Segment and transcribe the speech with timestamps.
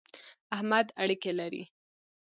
[0.55, 1.63] احمد اړېکی لري.